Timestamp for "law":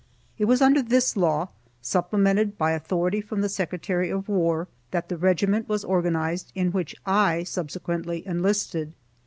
1.15-1.49